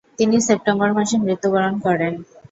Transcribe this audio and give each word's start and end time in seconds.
তিনি 0.19 0.35
সেপ্টেম্বর 0.47 0.89
মাসে 0.97 1.15
মৃত্যুবরণ 1.19 1.73
করেন। 1.85 2.13